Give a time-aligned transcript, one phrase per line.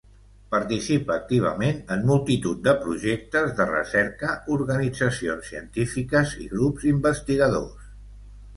[0.53, 7.89] Participa activament en multitud de projectes de recerca, organitzacions científiques i grups investigadors.